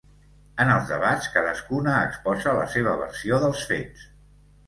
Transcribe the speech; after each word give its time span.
En 0.63 0.69
els 0.75 0.87
debats, 0.91 1.27
cadascuna 1.33 1.93
exposa 2.07 2.55
la 2.61 2.65
seva 2.77 2.97
versió 3.03 3.39
dels 3.45 3.65
fets. 3.73 4.09